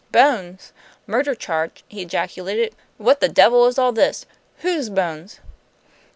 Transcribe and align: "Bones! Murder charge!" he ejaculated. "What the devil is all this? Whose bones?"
"Bones! 0.11 0.73
Murder 1.05 1.35
charge!" 1.35 1.83
he 1.87 2.01
ejaculated. 2.01 2.75
"What 2.97 3.19
the 3.21 3.29
devil 3.29 3.67
is 3.67 3.77
all 3.77 3.91
this? 3.91 4.25
Whose 4.61 4.89
bones?" 4.89 5.39